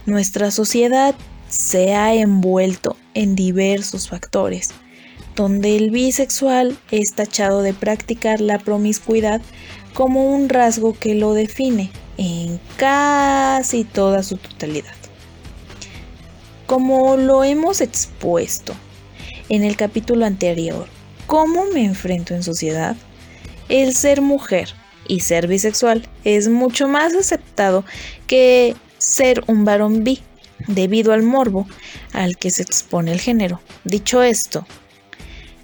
nuestra 0.06 0.50
sociedad 0.50 1.14
se 1.50 1.92
ha 1.94 2.14
envuelto 2.14 2.96
en 3.12 3.34
diversos 3.36 4.08
factores, 4.08 4.70
donde 5.36 5.76
el 5.76 5.90
bisexual 5.90 6.78
es 6.90 7.12
tachado 7.12 7.60
de 7.60 7.74
practicar 7.74 8.40
la 8.40 8.58
promiscuidad 8.58 9.42
como 9.92 10.34
un 10.34 10.48
rasgo 10.48 10.98
que 10.98 11.14
lo 11.14 11.34
define 11.34 11.90
en 12.16 12.58
casi 12.78 13.84
toda 13.84 14.22
su 14.22 14.38
totalidad. 14.38 15.01
Como 16.72 17.18
lo 17.18 17.44
hemos 17.44 17.82
expuesto 17.82 18.72
en 19.50 19.62
el 19.62 19.76
capítulo 19.76 20.24
anterior, 20.24 20.86
¿cómo 21.26 21.66
me 21.66 21.84
enfrento 21.84 22.32
en 22.32 22.42
sociedad? 22.42 22.96
El 23.68 23.94
ser 23.94 24.22
mujer 24.22 24.70
y 25.06 25.20
ser 25.20 25.48
bisexual 25.48 26.08
es 26.24 26.48
mucho 26.48 26.88
más 26.88 27.14
aceptado 27.14 27.84
que 28.26 28.74
ser 28.96 29.44
un 29.48 29.66
varón 29.66 30.02
bi, 30.02 30.22
debido 30.66 31.12
al 31.12 31.22
morbo 31.22 31.66
al 32.14 32.38
que 32.38 32.50
se 32.50 32.62
expone 32.62 33.12
el 33.12 33.20
género. 33.20 33.60
Dicho 33.84 34.22
esto, 34.22 34.66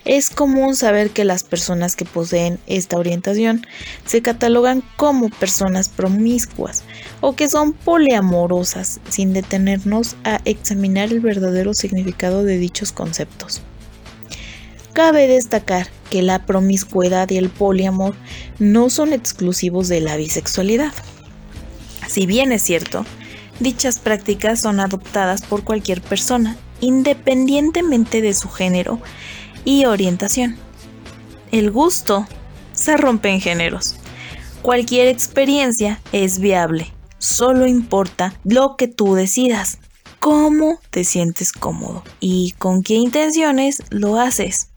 es 0.04 0.28
común 0.28 0.76
saber 0.76 1.08
que 1.08 1.24
las 1.24 1.42
personas 1.42 1.96
que 1.96 2.04
poseen 2.04 2.58
esta 2.66 2.98
orientación 2.98 3.66
se 4.04 4.20
catalogan 4.20 4.82
como 4.98 5.30
personas 5.30 5.88
promiscuas 5.88 6.84
o 7.20 7.34
que 7.34 7.48
son 7.48 7.72
poliamorosas 7.72 9.00
sin 9.08 9.32
detenernos 9.32 10.16
a 10.24 10.40
examinar 10.44 11.12
el 11.12 11.20
verdadero 11.20 11.74
significado 11.74 12.44
de 12.44 12.58
dichos 12.58 12.92
conceptos. 12.92 13.62
Cabe 14.92 15.28
destacar 15.28 15.88
que 16.10 16.22
la 16.22 16.44
promiscuidad 16.46 17.30
y 17.30 17.36
el 17.36 17.50
poliamor 17.50 18.14
no 18.58 18.90
son 18.90 19.12
exclusivos 19.12 19.88
de 19.88 20.00
la 20.00 20.16
bisexualidad. 20.16 20.92
Si 22.08 22.26
bien 22.26 22.52
es 22.52 22.62
cierto, 22.62 23.04
dichas 23.60 23.98
prácticas 23.98 24.60
son 24.60 24.80
adoptadas 24.80 25.42
por 25.42 25.62
cualquier 25.62 26.00
persona, 26.00 26.56
independientemente 26.80 28.22
de 28.22 28.34
su 28.34 28.48
género 28.48 29.00
y 29.64 29.84
orientación. 29.84 30.56
El 31.52 31.70
gusto 31.70 32.26
se 32.72 32.96
rompe 32.96 33.28
en 33.30 33.40
géneros. 33.40 33.96
Cualquier 34.62 35.08
experiencia 35.08 36.00
es 36.12 36.38
viable, 36.38 36.92
solo 37.28 37.66
importa 37.66 38.34
lo 38.42 38.76
que 38.76 38.88
tú 38.88 39.14
decidas, 39.14 39.78
cómo 40.18 40.78
te 40.90 41.04
sientes 41.04 41.52
cómodo 41.52 42.02
y 42.20 42.52
con 42.52 42.82
qué 42.82 42.94
intenciones 42.94 43.82
lo 43.90 44.18
haces, 44.18 44.70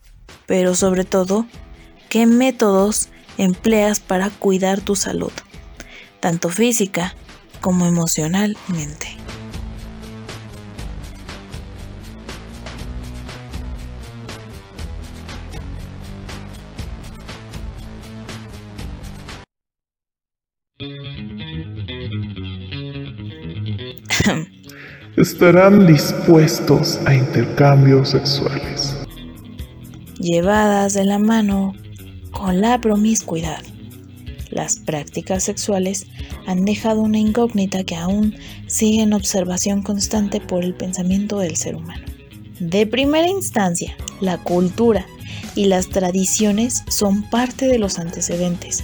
pero 0.48 0.76
sobre 0.76 1.06
todo, 1.06 1.46
qué 2.10 2.26
métodos 2.26 3.08
empleas 3.38 4.02
para 4.02 4.30
cuidar 4.30 4.82
tu 4.82 4.98
salud, 4.98 5.32
tanto 6.20 6.50
física 6.50 7.16
como 7.62 7.86
emocionalmente. 7.86 9.18
estarán 25.18 25.88
dispuestos 25.88 27.00
a 27.06 27.14
intercambios 27.14 28.10
sexuales. 28.10 28.96
Llevadas 30.20 30.94
de 30.94 31.06
la 31.06 31.20
mano 31.20 31.74
con 32.32 32.62
la 32.62 32.80
promiscuidad, 32.80 33.62
las 34.50 34.78
prácticas 34.78 35.44
sexuales 35.44 36.08
han 36.46 36.66
dejado 36.66 37.02
una 37.02 37.18
incógnita 37.18 37.84
que 37.84 37.96
aún 37.96 38.36
sigue 38.68 39.02
en 39.02 39.14
observación 39.14 39.82
constante 39.82 40.42
por 40.42 40.64
el 40.64 40.74
pensamiento 40.74 41.40
del 41.40 41.56
ser 41.56 41.76
humano. 41.76 42.06
De 42.60 42.86
primera 42.86 43.28
instancia, 43.28 43.96
la 44.20 44.38
cultura 44.38 45.06
y 45.56 45.66
las 45.66 45.90
tradiciones 45.90 46.84
son 46.90 47.24
parte 47.30 47.68
de 47.68 47.80
los 47.80 47.98
antecedentes, 47.98 48.84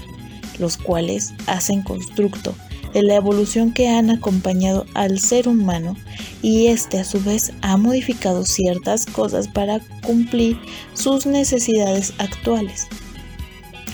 los 0.57 0.77
cuales 0.77 1.33
hacen 1.45 1.83
constructo 1.83 2.55
de 2.97 3.03
la 3.03 3.13
evolución 3.13 3.73
que 3.73 3.89
han 3.89 4.09
acompañado 4.09 4.87
al 4.95 5.19
ser 5.19 5.47
humano 5.47 5.95
y 6.41 6.65
este 6.65 6.97
a 6.97 7.03
su 7.03 7.21
vez 7.21 7.53
ha 7.61 7.77
modificado 7.77 8.43
ciertas 8.43 9.05
cosas 9.05 9.47
para 9.47 9.81
cumplir 10.03 10.57
sus 10.95 11.27
necesidades 11.27 12.15
actuales. 12.17 12.87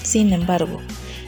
Sin 0.03 0.31
embargo, 0.31 0.79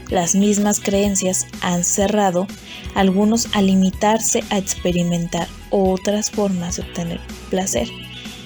las 0.10 0.36
mismas 0.36 0.80
creencias 0.80 1.48
han 1.60 1.84
cerrado 1.84 2.48
algunos 2.94 3.50
a 3.52 3.62
limitarse 3.62 4.42
a 4.52 4.58
experimentar 4.58 5.50
otras 5.70 6.32
formas 6.32 6.78
de 6.78 6.84
obtener 6.84 7.20
placer 7.50 7.90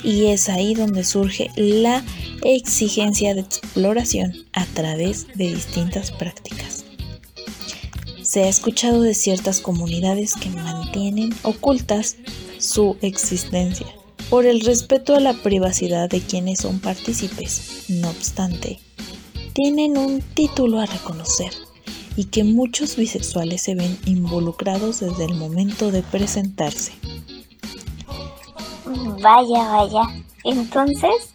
y 0.03 0.27
es 0.27 0.49
ahí 0.49 0.73
donde 0.73 1.03
surge 1.03 1.51
la 1.55 2.03
exigencia 2.43 3.35
de 3.35 3.41
exploración 3.41 4.33
a 4.53 4.65
través 4.65 5.27
de 5.35 5.53
distintas 5.53 6.09
prácticas. 6.09 6.58
Se 8.29 8.43
ha 8.43 8.47
escuchado 8.47 9.01
de 9.01 9.15
ciertas 9.15 9.59
comunidades 9.59 10.35
que 10.35 10.51
mantienen 10.51 11.35
ocultas 11.41 12.15
su 12.59 12.95
existencia 13.01 13.87
por 14.29 14.45
el 14.45 14.61
respeto 14.61 15.15
a 15.15 15.19
la 15.19 15.33
privacidad 15.33 16.07
de 16.07 16.21
quienes 16.21 16.59
son 16.59 16.79
partícipes. 16.79 17.85
No 17.89 18.07
obstante, 18.07 18.77
tienen 19.53 19.97
un 19.97 20.21
título 20.21 20.79
a 20.79 20.85
reconocer 20.85 21.51
y 22.15 22.25
que 22.25 22.43
muchos 22.43 22.97
bisexuales 22.97 23.63
se 23.63 23.73
ven 23.73 23.97
involucrados 24.05 24.99
desde 24.99 25.25
el 25.25 25.33
momento 25.33 25.89
de 25.89 26.03
presentarse. 26.03 26.91
Vaya, 28.85 29.71
vaya, 29.71 30.03
Entonces, 30.43 31.31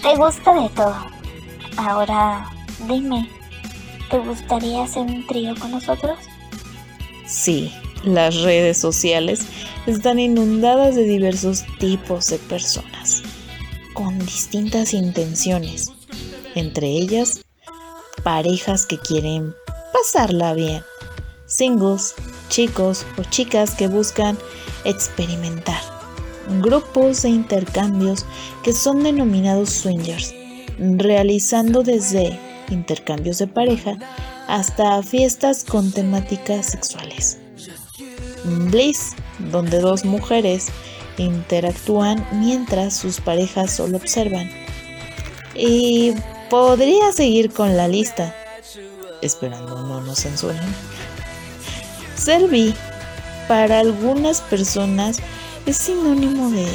te 0.00 0.14
gusta 0.14 0.62
de 0.62 0.68
todo. 0.68 0.96
Ahora, 1.76 2.52
dime, 2.86 3.28
¿te 4.10 4.18
gustaría 4.18 4.84
hacer 4.84 5.02
un 5.02 5.26
trío 5.26 5.54
con 5.58 5.70
nosotros? 5.72 6.18
Sí, 7.26 7.72
las 8.04 8.42
redes 8.42 8.78
sociales 8.78 9.46
están 9.86 10.18
inundadas 10.18 10.94
de 10.94 11.04
diversos 11.04 11.64
tipos 11.78 12.28
de 12.28 12.38
personas, 12.38 13.22
con 13.94 14.18
distintas 14.18 14.94
intenciones, 14.94 15.92
entre 16.54 16.88
ellas 16.88 17.40
parejas 18.22 18.86
que 18.86 18.98
quieren 18.98 19.54
pasarla 19.92 20.54
bien, 20.54 20.82
singles, 21.46 22.14
chicos 22.48 23.04
o 23.18 23.22
chicas 23.22 23.74
que 23.74 23.88
buscan 23.88 24.38
experimentar, 24.84 25.80
grupos 26.60 27.22
de 27.22 27.30
intercambios 27.30 28.24
que 28.62 28.72
son 28.72 29.02
denominados 29.02 29.70
swingers, 29.70 30.34
realizando 30.78 31.82
desde 31.82 32.38
intercambios 32.70 33.38
de 33.38 33.46
pareja 33.46 33.96
hasta 34.48 35.02
fiestas 35.02 35.64
con 35.64 35.92
temáticas 35.92 36.66
sexuales. 36.66 37.38
Bliss, 38.44 39.14
donde 39.50 39.80
dos 39.80 40.04
mujeres 40.04 40.68
interactúan 41.18 42.26
mientras 42.32 42.96
sus 42.96 43.20
parejas 43.20 43.72
solo 43.72 43.96
observan. 43.96 44.50
Y 45.54 46.14
podría 46.50 47.12
seguir 47.12 47.50
con 47.50 47.76
la 47.76 47.88
lista, 47.88 48.34
esperando 49.22 49.82
no 49.82 50.00
nos 50.00 50.20
censuren. 50.20 50.60
Servi, 52.14 52.74
para 53.48 53.80
algunas 53.80 54.40
personas, 54.42 55.18
es 55.66 55.76
sinónimo 55.76 56.50
de 56.50 56.66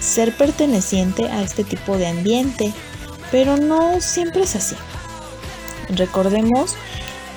ser 0.00 0.36
perteneciente 0.36 1.28
a 1.28 1.42
este 1.42 1.64
tipo 1.64 1.96
de 1.96 2.08
ambiente, 2.08 2.72
pero 3.30 3.56
no 3.56 4.00
siempre 4.00 4.42
es 4.42 4.56
así. 4.56 4.76
Recordemos 5.96 6.76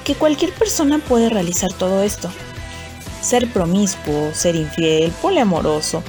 que 0.04 0.16
cualquier 0.16 0.54
persona 0.54 1.00
puede 1.00 1.30
realizar 1.30 1.72
todo 1.74 2.04
esto. 2.04 2.30
Ser 3.22 3.52
promiscuo, 3.52 4.34
ser 4.34 4.56
infiel, 4.56 5.12
poliamoroso, 5.22 6.04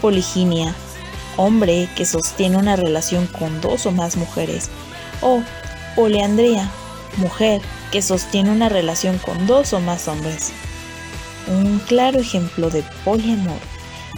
poliginia, 0.00 0.74
hombre 1.36 1.88
que 1.94 2.06
sostiene 2.06 2.56
una 2.56 2.76
relación 2.76 3.26
con 3.26 3.60
dos 3.60 3.86
o 3.86 3.92
más 3.92 4.16
mujeres, 4.16 4.70
o 5.20 5.42
poliandría, 5.94 6.70
mujer 7.16 7.60
que 7.90 8.02
sostiene 8.02 8.50
una 8.50 8.68
relación 8.68 9.18
con 9.18 9.46
dos 9.46 9.72
o 9.72 9.80
más 9.80 10.08
hombres. 10.08 10.52
Un 11.48 11.80
claro 11.80 12.20
ejemplo 12.20 12.70
de 12.70 12.82
poliamor 13.04 13.58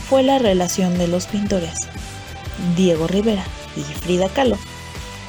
fue 0.09 0.23
la 0.23 0.39
relación 0.39 0.99
de 0.99 1.09
los 1.09 1.27
pintores 1.27 1.89
Diego 2.77 3.07
Rivera 3.07 3.45
y 3.77 3.83
Frida 3.83 4.29
Kahlo, 4.29 4.59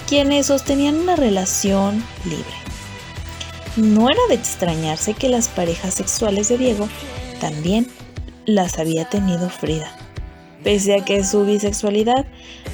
quienes 0.08 0.48
sostenían 0.48 0.98
una 0.98 1.16
relación 1.16 2.04
libre. 2.26 2.46
No 3.76 4.10
era 4.10 4.22
de 4.30 4.36
extrañarse 4.36 5.14
que 5.14 5.30
las 5.30 5.50
parejas 5.50 5.94
sexuales 5.94 6.48
de 6.48 6.58
Diego 6.58 6.88
también 7.42 7.88
las 8.46 8.80
había 8.80 9.10
tenido 9.10 9.50
Frida, 9.50 9.92
pese 10.64 10.96
a 10.96 11.04
que 11.04 11.24
su 11.24 11.46
bisexualidad 11.46 12.26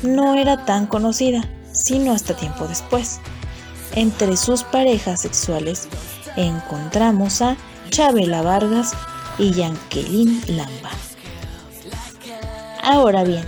no 0.04 0.36
era 0.36 0.66
tan 0.66 0.86
conocida, 0.86 1.48
sino 1.72 2.12
hasta 2.12 2.36
tiempo 2.36 2.68
después. 2.68 3.20
Entre 3.96 4.38
sus 4.38 4.64
parejas 4.64 5.22
sexuales 5.22 5.88
encontramos 6.36 7.42
a 7.42 7.58
Chabela 7.90 8.42
Vargas 8.42 8.94
y 9.38 9.52
Yankelin 9.52 10.42
Lamba. 10.48 10.92
Ahora 12.84 13.24
bien, 13.24 13.46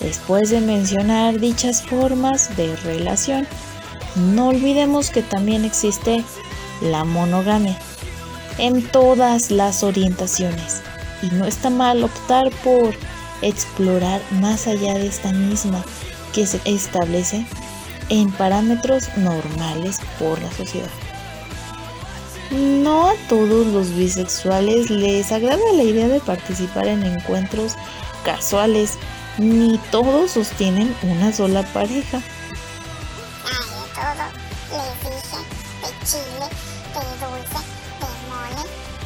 después 0.00 0.50
de 0.50 0.60
mencionar 0.60 1.38
dichas 1.38 1.82
formas 1.82 2.56
de 2.56 2.74
relación, 2.76 3.46
no 4.16 4.48
olvidemos 4.48 5.10
que 5.10 5.22
también 5.22 5.64
existe 5.64 6.24
la 6.80 7.04
monogamia 7.04 7.78
en 8.58 8.82
todas 8.88 9.50
las 9.50 9.82
orientaciones 9.82 10.82
y 11.22 11.26
no 11.34 11.46
está 11.46 11.70
mal 11.70 12.02
optar 12.02 12.50
por 12.64 12.94
explorar 13.42 14.20
más 14.32 14.66
allá 14.66 14.94
de 14.94 15.06
esta 15.06 15.32
misma 15.32 15.82
que 16.32 16.46
se 16.46 16.60
establece 16.64 17.46
en 18.08 18.30
parámetros 18.32 19.08
normales 19.16 20.00
por 20.18 20.40
la 20.42 20.50
sociedad. 20.52 20.90
No 22.50 23.06
a 23.08 23.14
todos 23.28 23.66
los 23.68 23.94
bisexuales 23.94 24.90
les 24.90 25.30
agrada 25.30 25.72
la 25.74 25.84
idea 25.84 26.08
de 26.08 26.20
participar 26.20 26.88
en 26.88 27.04
encuentros 27.04 27.76
casuales, 28.24 28.98
ni 29.38 29.78
todos 29.90 30.32
sostienen 30.32 30.94
una 31.02 31.32
sola 31.32 31.62
pareja. 31.72 32.20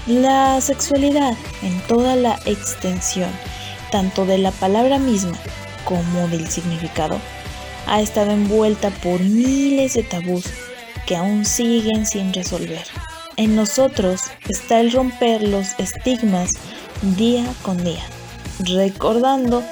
La 0.07 0.61
sexualidad 0.61 1.35
en 1.63 1.81
toda 1.87 2.15
la 2.17 2.39
extensión, 2.45 3.31
tanto 3.91 4.27
de 4.27 4.39
la 4.39 4.51
palabra 4.51 4.99
misma 4.99 5.39
como 5.85 6.29
del 6.29 6.49
significado, 6.51 7.19
ha 7.87 8.01
estado 8.01 8.31
envuelta 8.31 8.91
por 8.91 9.21
miles 9.21 9.95
de 9.95 10.03
tabús 10.03 10.45
que 11.07 11.17
aún 11.17 11.45
siguen 11.45 12.07
sin 12.07 12.33
resolver. 12.33 12.85
En 13.37 13.57
nosotros 13.57 14.21
está 14.49 14.81
el 14.81 14.93
romper 14.93 15.43
los 15.43 15.75
estigmas 15.79 16.53
día 17.03 17.45
con 17.63 17.83
día, 17.83 18.05
recordando 18.61 19.63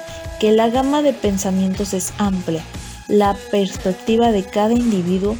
que 0.43 0.51
la 0.51 0.67
gama 0.67 1.01
de 1.01 1.13
pensamientos 1.13 1.93
es 1.93 2.11
amplia, 2.17 2.65
la 3.07 3.33
perspectiva 3.49 4.33
de 4.33 4.43
cada 4.43 4.73
individuo 4.73 5.37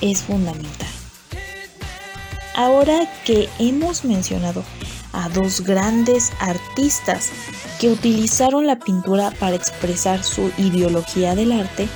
es 0.00 0.22
fundamental. 0.22 0.88
Ahora 2.56 3.08
que 3.24 3.48
hemos 3.60 4.04
mencionado 4.04 4.64
a 5.12 5.28
dos 5.28 5.60
grandes 5.60 6.32
artistas 6.40 7.30
que 7.78 7.90
utilizaron 7.90 8.66
la 8.66 8.76
pintura 8.76 9.30
para 9.38 9.54
expresar 9.54 10.24
su 10.24 10.50
ideología 10.58 11.36
del 11.36 11.52
arte, 11.52 11.88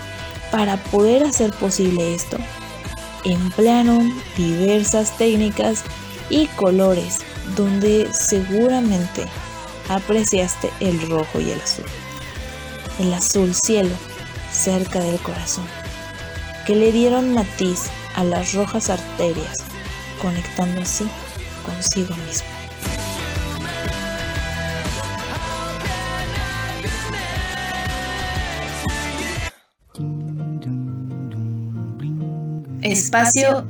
para 0.52 0.76
poder 0.76 1.24
hacer 1.24 1.50
posible 1.54 2.14
esto, 2.14 2.36
emplearon 3.24 4.14
diversas 4.36 5.18
técnicas 5.18 5.82
y 6.30 6.46
colores 6.46 7.18
donde 7.56 8.06
seguramente 8.12 9.24
apreciaste 9.88 10.70
el 10.78 11.00
rojo 11.10 11.40
y 11.40 11.50
el 11.50 11.60
azul. 11.60 11.86
El 12.98 13.12
azul 13.12 13.54
cielo 13.54 13.94
cerca 14.52 15.00
del 15.00 15.18
corazón, 15.18 15.66
que 16.66 16.76
le 16.76 16.92
dieron 16.92 17.34
matiz 17.34 17.86
a 18.14 18.22
las 18.22 18.54
rojas 18.54 18.88
arterias 18.88 19.58
conectando 20.22 20.80
así 20.80 21.06
consigo 21.66 22.14
mismo. 22.26 22.48
Espacio 32.82 33.66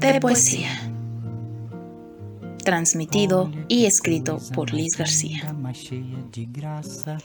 de 0.00 0.20
poesía. 0.20 0.85
Transmitido 2.66 3.48
y 3.68 3.86
escrito 3.86 4.40
por 4.52 4.74
Liz 4.74 4.96
García. 4.98 5.54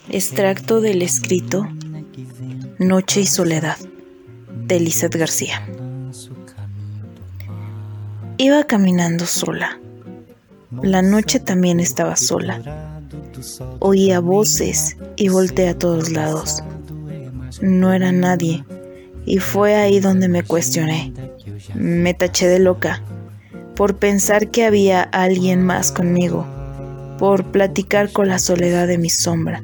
Extracto 0.08 0.80
del 0.80 1.02
escrito 1.02 1.68
Noche 2.78 3.22
y 3.22 3.26
Soledad 3.26 3.76
de 4.68 4.78
Lizeth 4.78 5.16
García. 5.16 5.66
Iba 8.38 8.62
caminando 8.68 9.26
sola. 9.26 9.80
La 10.80 11.02
noche 11.02 11.40
también 11.40 11.80
estaba 11.80 12.14
sola. 12.14 13.00
Oía 13.80 14.20
voces 14.20 14.96
y 15.16 15.26
volteé 15.26 15.70
a 15.70 15.76
todos 15.76 16.12
lados. 16.12 16.62
No 17.60 17.92
era 17.92 18.12
nadie. 18.12 18.64
Y 19.26 19.38
fue 19.38 19.74
ahí 19.74 19.98
donde 19.98 20.28
me 20.28 20.44
cuestioné. 20.44 21.12
Me 21.74 22.14
taché 22.14 22.46
de 22.46 22.60
loca 22.60 23.02
por 23.76 23.96
pensar 23.96 24.50
que 24.50 24.64
había 24.64 25.02
alguien 25.02 25.62
más 25.62 25.92
conmigo, 25.92 26.46
por 27.18 27.44
platicar 27.44 28.12
con 28.12 28.28
la 28.28 28.38
soledad 28.38 28.86
de 28.86 28.98
mi 28.98 29.10
sombra, 29.10 29.62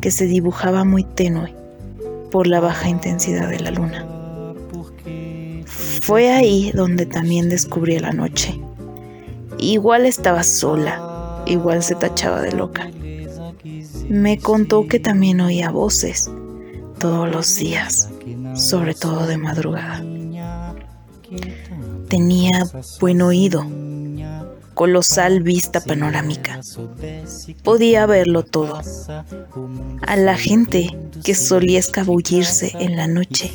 que 0.00 0.10
se 0.10 0.26
dibujaba 0.26 0.84
muy 0.84 1.04
tenue 1.04 1.54
por 2.30 2.46
la 2.46 2.60
baja 2.60 2.88
intensidad 2.88 3.48
de 3.48 3.60
la 3.60 3.70
luna. 3.70 4.06
Fue 6.02 6.32
ahí 6.32 6.70
donde 6.74 7.06
también 7.06 7.48
descubrí 7.48 7.98
la 7.98 8.12
noche. 8.12 8.60
Igual 9.58 10.04
estaba 10.04 10.42
sola, 10.42 11.42
igual 11.46 11.82
se 11.82 11.94
tachaba 11.94 12.42
de 12.42 12.52
loca. 12.52 12.90
Me 14.08 14.38
contó 14.38 14.86
que 14.86 15.00
también 15.00 15.40
oía 15.40 15.70
voces 15.70 16.30
todos 16.98 17.30
los 17.30 17.56
días, 17.56 18.10
sobre 18.54 18.94
todo 18.94 19.26
de 19.26 19.38
madrugada. 19.38 20.02
Tenía 22.08 22.50
buen 23.00 23.22
oído, 23.22 23.66
colosal 24.74 25.42
vista 25.42 25.80
panorámica. 25.80 26.60
Podía 27.62 28.06
verlo 28.06 28.42
todo. 28.44 28.80
A 30.06 30.16
la 30.16 30.36
gente 30.36 30.96
que 31.24 31.34
solía 31.34 31.78
escabullirse 31.78 32.72
en 32.78 32.96
la 32.96 33.06
noche 33.06 33.50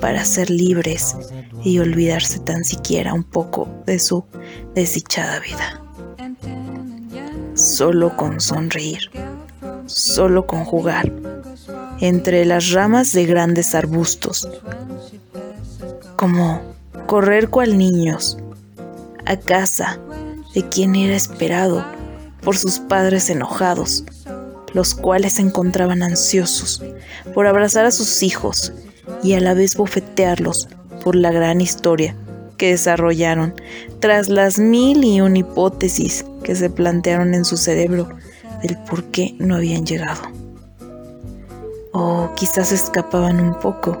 para 0.00 0.24
ser 0.24 0.50
libres 0.50 1.16
y 1.64 1.78
olvidarse 1.78 2.38
tan 2.40 2.64
siquiera 2.64 3.12
un 3.14 3.24
poco 3.24 3.68
de 3.86 3.98
su 3.98 4.24
desdichada 4.74 5.40
vida. 5.40 5.82
Solo 7.54 8.16
con 8.16 8.40
sonreír, 8.40 9.10
solo 9.86 10.46
con 10.46 10.64
jugar 10.64 11.12
entre 12.00 12.44
las 12.44 12.70
ramas 12.70 13.12
de 13.12 13.26
grandes 13.26 13.74
arbustos, 13.74 14.48
como 16.16 16.77
correr 17.08 17.48
cual 17.48 17.78
niños 17.78 18.36
a 19.24 19.38
casa 19.38 19.98
de 20.54 20.68
quien 20.68 20.94
era 20.94 21.16
esperado 21.16 21.82
por 22.42 22.58
sus 22.58 22.80
padres 22.80 23.30
enojados, 23.30 24.04
los 24.74 24.94
cuales 24.94 25.32
se 25.32 25.42
encontraban 25.42 26.02
ansiosos 26.02 26.82
por 27.32 27.46
abrazar 27.46 27.86
a 27.86 27.92
sus 27.92 28.22
hijos 28.22 28.74
y 29.22 29.32
a 29.32 29.40
la 29.40 29.54
vez 29.54 29.74
bofetearlos 29.74 30.68
por 31.02 31.16
la 31.16 31.32
gran 31.32 31.62
historia 31.62 32.14
que 32.58 32.72
desarrollaron 32.72 33.54
tras 34.00 34.28
las 34.28 34.58
mil 34.58 35.02
y 35.02 35.22
un 35.22 35.38
hipótesis 35.38 36.26
que 36.44 36.54
se 36.54 36.68
plantearon 36.68 37.32
en 37.32 37.46
su 37.46 37.56
cerebro 37.56 38.06
del 38.62 38.76
por 38.80 39.04
qué 39.04 39.34
no 39.38 39.54
habían 39.54 39.86
llegado. 39.86 40.20
O 41.92 42.34
quizás 42.36 42.70
escapaban 42.70 43.40
un 43.40 43.58
poco 43.60 43.98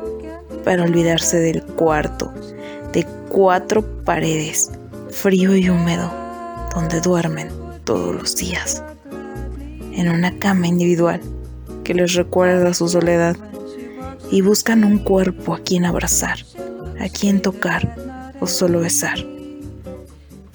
para 0.62 0.82
olvidarse 0.82 1.38
del 1.38 1.62
cuarto, 1.62 2.34
de 2.92 3.06
cuatro 3.28 3.82
paredes, 4.04 4.70
frío 5.10 5.54
y 5.54 5.68
húmedo, 5.68 6.10
donde 6.74 7.00
duermen 7.00 7.48
todos 7.84 8.14
los 8.14 8.36
días, 8.36 8.82
en 9.92 10.08
una 10.08 10.38
cama 10.38 10.66
individual 10.66 11.20
que 11.84 11.94
les 11.94 12.14
recuerda 12.14 12.74
su 12.74 12.88
soledad 12.88 13.36
y 14.30 14.42
buscan 14.42 14.84
un 14.84 14.98
cuerpo 14.98 15.54
a 15.54 15.60
quien 15.60 15.84
abrazar, 15.84 16.38
a 17.00 17.08
quien 17.08 17.40
tocar 17.40 17.96
o 18.40 18.46
solo 18.46 18.80
besar. 18.80 19.18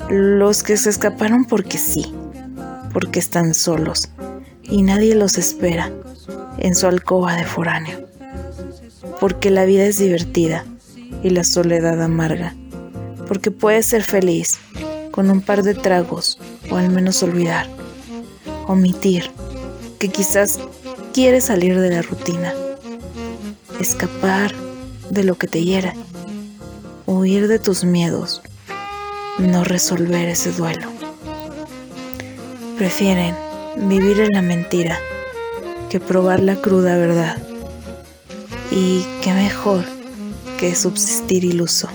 Los 0.10 0.64
que 0.64 0.78
se 0.78 0.90
escaparon 0.90 1.46
porque 1.46 1.78
sí, 1.78 2.14
porque 2.92 3.20
están 3.20 3.54
solos 3.54 4.10
y 4.64 4.82
nadie 4.82 5.16
los 5.16 5.38
espera 5.38 5.92
en 6.58 6.76
su 6.76 6.88
alcoba 6.88 7.36
de 7.36 7.46
foráneo, 7.46 8.08
porque 9.20 9.50
la 9.50 9.66
vida 9.66 9.86
es 9.86 9.98
divertida 9.98 10.66
y 11.22 11.30
la 11.30 11.44
soledad 11.44 12.02
amarga, 12.02 12.56
porque 13.28 13.52
puedes 13.52 13.86
ser 13.86 14.04
feliz 14.04 14.58
con 15.12 15.30
un 15.30 15.42
par 15.42 15.64
de 15.64 15.76
tragos 15.76 16.40
o 16.72 16.78
al 16.78 16.90
menos 16.90 17.22
olvidar, 17.22 17.68
omitir, 18.68 19.30
que 20.00 20.10
quizás 20.10 20.60
quieres 21.14 21.46
salir 21.46 21.80
de 21.80 21.90
la 21.90 22.02
rutina, 22.02 22.54
escapar 23.80 24.54
de 25.10 25.24
lo 25.24 25.36
que 25.36 25.48
te 25.48 25.64
hiera, 25.64 25.94
huir 27.06 27.48
de 27.48 27.60
tus 27.60 27.84
miedos, 27.84 28.42
no 29.38 29.64
resolver 29.64 30.28
ese 30.30 30.52
duelo. 30.52 30.88
Prefieren 32.78 33.36
vivir 33.88 34.20
en 34.20 34.30
la 34.34 34.42
mentira 34.42 35.00
que 35.90 36.00
probar 36.00 36.40
la 36.40 36.56
cruda 36.56 36.98
verdad. 36.98 37.38
Y 38.72 39.06
qué 39.22 39.34
mejor 39.34 39.86
que 40.58 40.76
subsistir 40.76 41.44
iluso 41.44 41.90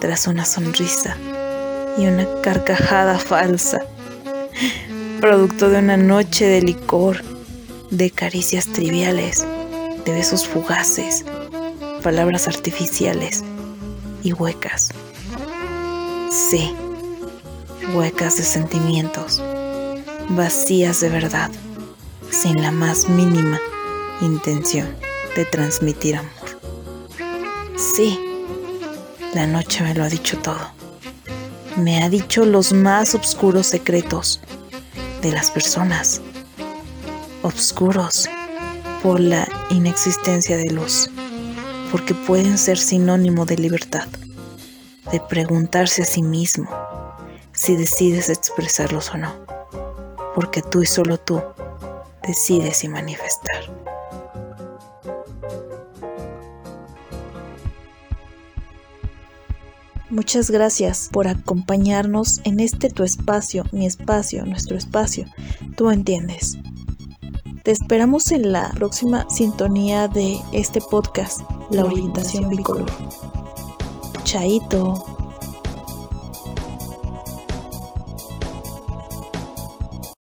tras 0.00 0.26
una 0.26 0.44
sonrisa 0.44 1.16
y 1.96 2.06
una 2.06 2.26
carcajada 2.42 3.18
falsa, 3.18 3.80
producto 5.20 5.68
de 5.70 5.78
una 5.78 5.96
noche 5.96 6.46
de 6.46 6.62
licor, 6.62 7.22
de 7.90 8.10
caricias 8.10 8.66
triviales, 8.66 9.46
de 10.04 10.12
besos 10.12 10.46
fugaces, 10.46 11.24
palabras 12.02 12.48
artificiales 12.48 13.42
y 14.22 14.32
huecas. 14.32 14.90
Sí, 16.30 16.74
huecas 17.94 18.36
de 18.36 18.42
sentimientos, 18.42 19.42
vacías 20.30 21.00
de 21.00 21.08
verdad, 21.08 21.50
sin 22.30 22.60
la 22.60 22.72
más 22.72 23.08
mínima 23.08 23.60
intención 24.20 24.88
de 25.36 25.44
transmitir 25.44 26.16
amor. 26.16 26.43
Sí, 27.76 28.18
la 29.34 29.48
noche 29.48 29.82
me 29.82 29.94
lo 29.94 30.04
ha 30.04 30.08
dicho 30.08 30.38
todo. 30.38 30.70
Me 31.76 32.02
ha 32.02 32.08
dicho 32.08 32.44
los 32.44 32.72
más 32.72 33.16
oscuros 33.16 33.66
secretos 33.66 34.40
de 35.22 35.32
las 35.32 35.50
personas. 35.50 36.20
Obscuros 37.42 38.28
por 39.02 39.18
la 39.18 39.48
inexistencia 39.70 40.56
de 40.56 40.70
luz, 40.70 41.10
porque 41.90 42.14
pueden 42.14 42.58
ser 42.58 42.78
sinónimo 42.78 43.44
de 43.44 43.56
libertad, 43.56 44.06
de 45.10 45.20
preguntarse 45.20 46.02
a 46.02 46.06
sí 46.06 46.22
mismo 46.22 46.68
si 47.52 47.74
decides 47.74 48.28
expresarlos 48.28 49.10
o 49.10 49.18
no, 49.18 49.34
porque 50.36 50.62
tú 50.62 50.82
y 50.82 50.86
solo 50.86 51.18
tú 51.18 51.42
decides 52.22 52.84
y 52.84 52.88
manifestar. 52.88 53.73
Muchas 60.24 60.50
gracias 60.50 61.10
por 61.12 61.28
acompañarnos 61.28 62.40
en 62.44 62.58
este 62.58 62.88
tu 62.88 63.02
espacio, 63.02 63.62
mi 63.72 63.84
espacio, 63.84 64.46
nuestro 64.46 64.78
espacio. 64.78 65.26
Tú 65.76 65.90
entiendes. 65.90 66.56
Te 67.62 67.72
esperamos 67.72 68.32
en 68.32 68.50
la 68.50 68.70
próxima 68.70 69.28
sintonía 69.28 70.08
de 70.08 70.40
este 70.52 70.80
podcast, 70.80 71.42
La 71.70 71.84
Orientación 71.84 72.48
Bicolor. 72.48 72.90
Chaito. 74.24 75.13